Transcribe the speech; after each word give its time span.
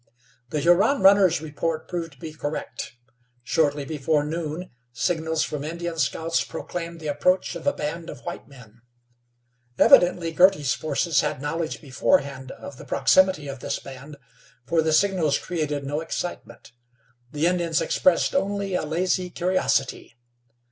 The 0.49 0.61
Huron 0.61 1.03
runner's 1.03 1.41
report 1.41 1.87
proved 1.87 2.13
to 2.13 2.17
be 2.17 2.33
correct. 2.33 2.93
Shortly 3.43 3.85
before 3.85 4.23
noon 4.25 4.71
signals 4.91 5.43
from 5.43 5.63
Indian 5.63 5.99
scouts 5.99 6.43
proclaimed 6.43 6.99
the 6.99 7.07
approach 7.07 7.53
of 7.55 7.67
a 7.67 7.71
band 7.73 8.09
of 8.09 8.21
white 8.25 8.47
men. 8.47 8.81
Evidently 9.77 10.31
Girty's 10.31 10.73
forces 10.73 11.21
had 11.21 11.39
knowledge 11.39 11.79
beforehand 11.83 12.49
of 12.49 12.77
the 12.77 12.85
proximity 12.85 13.47
of 13.47 13.59
this 13.59 13.77
band, 13.77 14.17
for 14.65 14.81
the 14.81 14.91
signals 14.91 15.37
created 15.37 15.85
no 15.85 16.01
excitement. 16.01 16.71
The 17.31 17.45
Indians 17.45 17.79
expressed 17.79 18.33
only 18.33 18.73
a 18.73 18.81
lazy 18.81 19.29
curiosity. 19.29 20.15